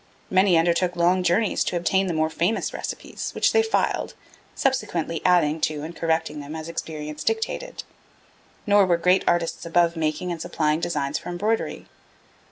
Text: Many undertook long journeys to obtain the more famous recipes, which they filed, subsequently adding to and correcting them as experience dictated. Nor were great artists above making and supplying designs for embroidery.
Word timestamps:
Many 0.31 0.57
undertook 0.57 0.95
long 0.95 1.21
journeys 1.21 1.63
to 1.65 1.77
obtain 1.77 2.07
the 2.07 2.15
more 2.15 2.31
famous 2.31 2.73
recipes, 2.73 3.29
which 3.35 3.53
they 3.53 3.61
filed, 3.61 4.15
subsequently 4.55 5.21
adding 5.23 5.61
to 5.61 5.83
and 5.83 5.95
correcting 5.95 6.39
them 6.39 6.55
as 6.55 6.67
experience 6.67 7.23
dictated. 7.23 7.83
Nor 8.65 8.87
were 8.87 8.97
great 8.97 9.23
artists 9.27 9.63
above 9.63 9.95
making 9.95 10.31
and 10.31 10.41
supplying 10.41 10.79
designs 10.79 11.19
for 11.19 11.29
embroidery. 11.29 11.85